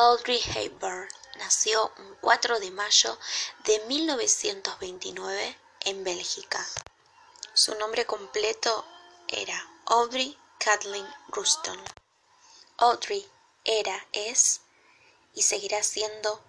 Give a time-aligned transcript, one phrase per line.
[0.00, 1.08] Audrey Hepburn
[1.38, 3.18] nació un 4 de mayo
[3.64, 6.64] de 1929 en Bélgica.
[7.52, 8.86] Su nombre completo
[9.26, 11.76] era Audrey Kathleen Ruston.
[12.76, 13.28] Audrey
[13.64, 14.60] era, es
[15.34, 16.44] y seguirá siendo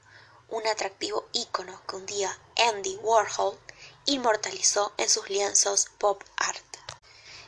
[0.50, 3.60] un atractivo ícono que un día Andy Warhol
[4.06, 6.78] inmortalizó en sus lienzos pop art.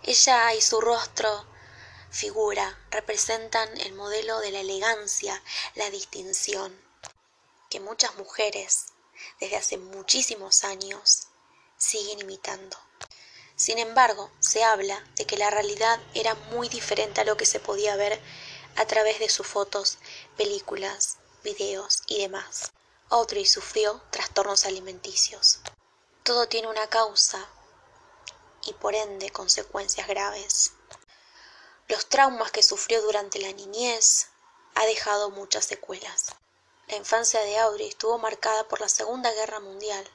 [0.01, 1.45] Ella y su rostro
[2.11, 5.41] figura representan el modelo de la elegancia,
[5.75, 6.79] la distinción,
[7.69, 8.87] que muchas mujeres
[9.39, 11.27] desde hace muchísimos años
[11.77, 12.77] siguen imitando.
[13.55, 17.59] Sin embargo, se habla de que la realidad era muy diferente a lo que se
[17.59, 18.19] podía ver
[18.75, 19.97] a través de sus fotos,
[20.35, 22.71] películas, videos y demás.
[23.09, 25.59] Audrey sufrió trastornos alimenticios.
[26.23, 27.47] Todo tiene una causa
[28.65, 30.73] y por ende consecuencias graves.
[32.11, 34.27] Traumas que sufrió durante la niñez
[34.75, 36.25] ha dejado muchas secuelas.
[36.87, 40.05] La infancia de Audrey estuvo marcada por la Segunda Guerra Mundial.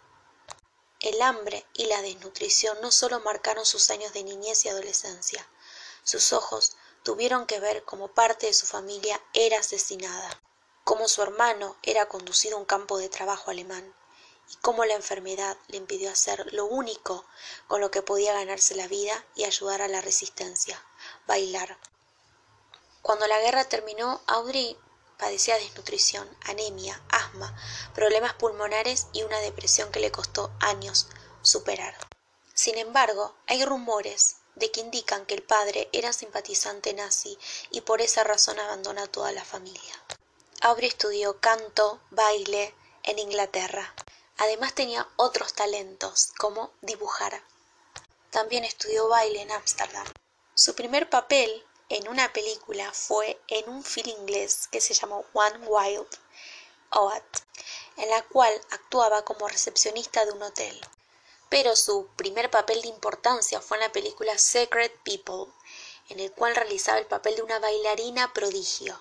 [1.00, 5.48] El hambre y la desnutrición no solo marcaron sus años de niñez y adolescencia,
[6.04, 10.42] sus ojos tuvieron que ver cómo parte de su familia era asesinada,
[10.84, 13.94] cómo su hermano era conducido a un campo de trabajo alemán
[14.50, 17.24] y cómo la enfermedad le impidió hacer lo único
[17.66, 20.82] con lo que podía ganarse la vida y ayudar a la resistencia,
[21.26, 21.78] bailar.
[23.02, 24.76] Cuando la guerra terminó, Audrey
[25.18, 27.56] padecía desnutrición, anemia, asma,
[27.94, 31.08] problemas pulmonares y una depresión que le costó años
[31.42, 31.96] superar.
[32.54, 37.38] Sin embargo, hay rumores de que indican que el padre era simpatizante nazi
[37.70, 40.02] y por esa razón abandona a toda la familia.
[40.62, 43.94] Aubrey estudió canto, baile en Inglaterra.
[44.38, 47.42] Además tenía otros talentos, como dibujar.
[48.30, 50.06] También estudió baile en Ámsterdam.
[50.54, 55.66] Su primer papel en una película fue en un film inglés que se llamó One
[55.66, 56.08] Wild
[56.90, 57.24] Oat,
[57.96, 60.80] en la cual actuaba como recepcionista de un hotel.
[61.48, 65.52] Pero su primer papel de importancia fue en la película Secret People,
[66.08, 68.98] en el cual realizaba el papel de una bailarina prodigio,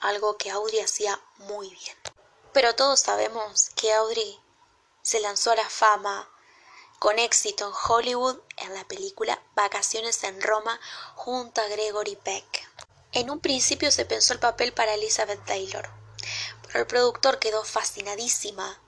[0.00, 1.96] algo que Audrey hacía muy bien.
[2.52, 4.40] Pero todos sabemos que Audrey
[5.02, 6.28] se lanzó a la fama
[6.98, 10.80] con éxito en Hollywood en la película Vacaciones en Roma
[11.16, 12.68] junto a Gregory Peck.
[13.10, 15.90] En un principio se pensó el papel para Elizabeth Taylor,
[16.62, 18.80] pero el productor quedó fascinadísima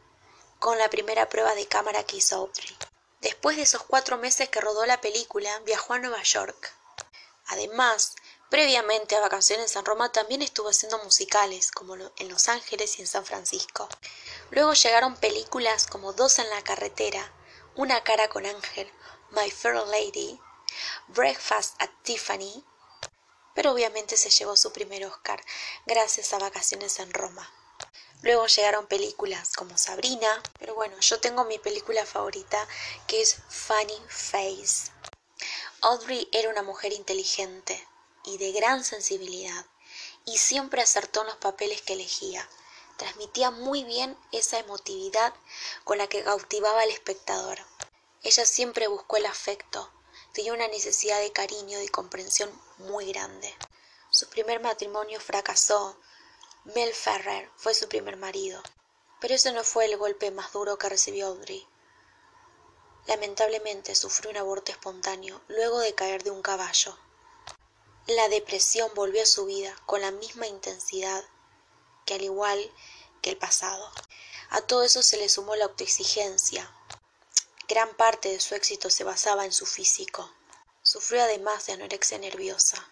[0.60, 2.76] con la primera prueba de cámara que hizo Audrey.
[3.20, 6.72] Después de esos cuatro meses que rodó la película, viajó a Nueva York.
[7.46, 8.14] Además,
[8.54, 13.08] previamente a Vacaciones en Roma también estuvo haciendo musicales, como en Los Ángeles y en
[13.08, 13.88] San Francisco.
[14.52, 17.32] Luego llegaron películas como Dos en la carretera,
[17.74, 18.88] Una cara con Ángel,
[19.32, 20.40] My Fair Lady,
[21.08, 22.64] Breakfast at Tiffany,
[23.56, 25.44] pero obviamente se llevó su primer Oscar
[25.84, 27.52] gracias a Vacaciones en Roma.
[28.22, 32.68] Luego llegaron películas como Sabrina, pero bueno, yo tengo mi película favorita
[33.08, 34.92] que es Funny Face.
[35.80, 37.84] Audrey era una mujer inteligente
[38.24, 39.66] y de gran sensibilidad
[40.24, 42.48] y siempre acertó en los papeles que elegía
[42.96, 45.34] transmitía muy bien esa emotividad
[45.84, 47.58] con la que cautivaba al espectador.
[48.22, 49.90] Ella siempre buscó el afecto,
[50.32, 53.54] tenía una necesidad de cariño y comprensión muy grande.
[54.10, 55.98] Su primer matrimonio fracasó.
[56.64, 58.62] Mel Ferrer fue su primer marido.
[59.20, 61.66] Pero ese no fue el golpe más duro que recibió Audrey.
[63.06, 66.96] Lamentablemente sufrió un aborto espontáneo luego de caer de un caballo.
[68.06, 71.24] La depresión volvió a su vida con la misma intensidad
[72.04, 72.70] que al igual
[73.22, 73.90] que el pasado.
[74.50, 76.70] A todo eso se le sumó la autoexigencia.
[77.66, 80.30] Gran parte de su éxito se basaba en su físico.
[80.82, 82.86] Sufrió además de anorexia nerviosa.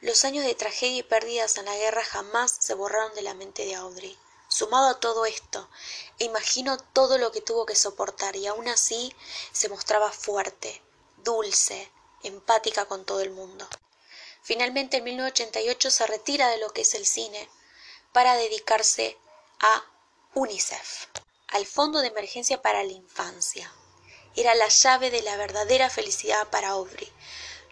[0.00, 3.66] Los años de tragedia y pérdidas en la guerra jamás se borraron de la mente
[3.66, 4.18] de Audrey.
[4.48, 5.68] Sumado a todo esto,
[6.16, 9.14] imagino todo lo que tuvo que soportar y aún así
[9.52, 10.80] se mostraba fuerte,
[11.18, 11.92] dulce,
[12.22, 13.68] empática con todo el mundo.
[14.48, 17.50] Finalmente en 1988 se retira de lo que es el cine
[18.14, 19.18] para dedicarse
[19.60, 19.84] a
[20.32, 21.08] UNICEF,
[21.48, 23.70] al Fondo de Emergencia para la Infancia.
[24.34, 27.12] Era la llave de la verdadera felicidad para Audrey.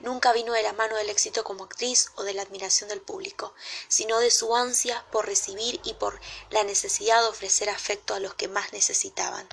[0.00, 3.54] Nunca vino de la mano del éxito como actriz o de la admiración del público,
[3.88, 6.20] sino de su ansia por recibir y por
[6.50, 9.48] la necesidad de ofrecer afecto a los que más necesitaban.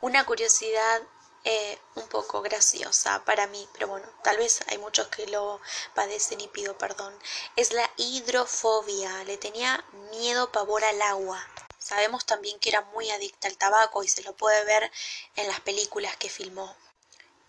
[0.00, 1.02] Una curiosidad
[1.48, 5.60] eh, un poco graciosa para mí, pero bueno, tal vez hay muchos que lo
[5.94, 7.16] padecen y pido perdón.
[7.54, 11.40] Es la hidrofobia, le tenía miedo, pavor al agua.
[11.78, 14.90] Sabemos también que era muy adicta al tabaco y se lo puede ver
[15.36, 16.74] en las películas que filmó.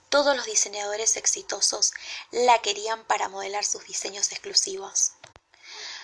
[0.10, 1.92] Todos los diseñadores exitosos
[2.30, 5.14] la querían para modelar sus diseños exclusivos.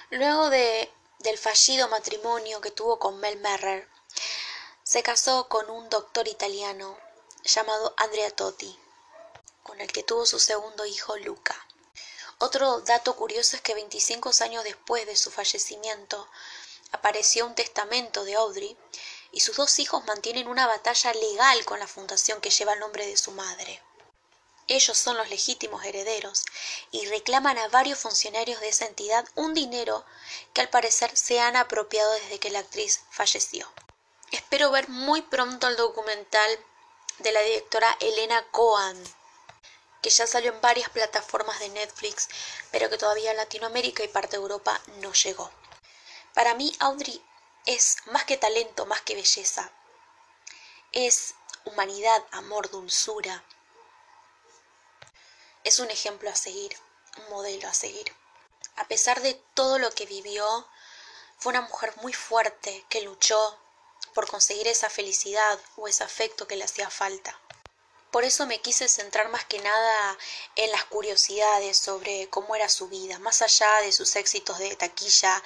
[0.09, 3.87] Luego de del fallido matrimonio que tuvo con Mel Merrer,
[4.81, 6.97] se casó con un doctor italiano
[7.43, 8.79] llamado Andrea Totti,
[9.63, 11.55] con el que tuvo su segundo hijo Luca.
[12.39, 16.27] Otro dato curioso es que 25 años después de su fallecimiento
[16.91, 18.77] apareció un testamento de Audrey
[19.31, 23.05] y sus dos hijos mantienen una batalla legal con la fundación que lleva el nombre
[23.05, 23.81] de su madre.
[24.67, 26.45] Ellos son los legítimos herederos
[26.91, 30.05] y reclaman a varios funcionarios de esa entidad un dinero
[30.53, 33.69] que al parecer se han apropiado desde que la actriz falleció.
[34.31, 36.59] Espero ver muy pronto el documental
[37.19, 39.01] de la directora Elena Cohen,
[40.01, 42.27] que ya salió en varias plataformas de Netflix,
[42.71, 45.50] pero que todavía en Latinoamérica y parte de Europa no llegó.
[46.33, 47.24] Para mí, Audrey
[47.65, 49.71] es más que talento, más que belleza.
[50.92, 53.44] Es humanidad, amor, dulzura.
[55.63, 56.77] Es un ejemplo a seguir,
[57.18, 58.13] un modelo a seguir.
[58.75, 60.68] A pesar de todo lo que vivió,
[61.38, 63.57] fue una mujer muy fuerte que luchó,
[64.13, 67.39] por conseguir esa felicidad o ese afecto que le hacía falta.
[68.12, 70.18] Por eso me quise centrar más que nada
[70.56, 75.42] en las curiosidades sobre cómo era su vida, más allá de sus éxitos de taquilla,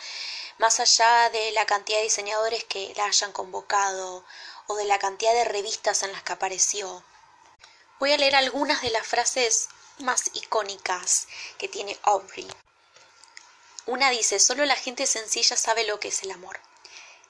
[0.57, 4.25] más allá de la cantidad de diseñadores que la hayan convocado
[4.67, 7.05] o de la cantidad de revistas en las que apareció.
[7.99, 9.69] Voy a leer algunas de las frases
[9.99, 11.27] más icónicas
[11.57, 12.47] que tiene Aubrey.
[13.85, 16.59] Una dice, solo la gente sencilla sabe lo que es el amor.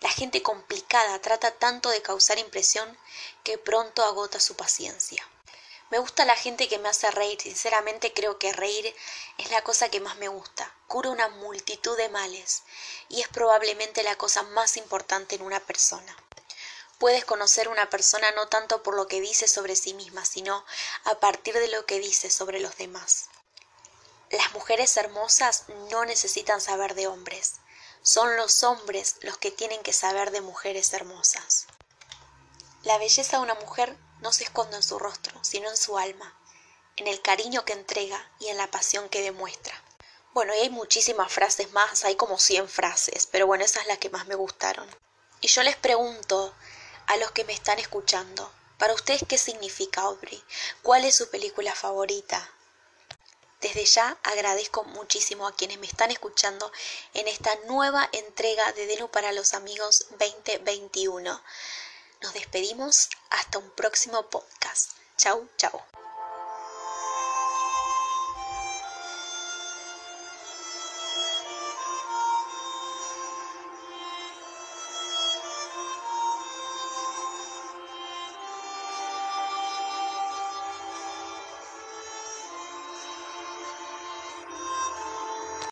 [0.02, 2.98] La gente complicada trata tanto de causar impresión
[3.44, 5.28] que pronto agota su paciencia.
[5.90, 8.94] Me gusta la gente que me hace reír, sinceramente creo que reír
[9.38, 12.64] es la cosa que más me gusta, cura una multitud de males
[13.08, 16.16] y es probablemente la cosa más importante en una persona.
[17.00, 20.66] Puedes conocer una persona no tanto por lo que dice sobre sí misma, sino
[21.06, 23.30] a partir de lo que dice sobre los demás.
[24.30, 27.62] Las mujeres hermosas no necesitan saber de hombres,
[28.08, 31.68] son los hombres los que tienen que saber de mujeres hermosas.
[32.84, 36.34] La belleza de una mujer no se esconde en su rostro, sino en su alma,
[36.96, 39.76] en el cariño que entrega y en la pasión que demuestra.
[40.34, 43.98] Bueno, y hay muchísimas frases más, hay como 100 frases, pero bueno, esas son las
[43.98, 44.90] que más me gustaron.
[45.42, 46.56] Y yo les pregunto
[47.08, 50.42] a los que me están escuchando, para ustedes, ¿qué significa Aubrey?
[50.82, 52.54] ¿Cuál es su película favorita?
[53.62, 56.72] Desde ya agradezco muchísimo a quienes me están escuchando
[57.14, 61.42] en esta nueva entrega de Denu para los Amigos 2021.
[62.22, 64.92] Nos despedimos hasta un próximo podcast.
[65.18, 65.82] Chau, chau.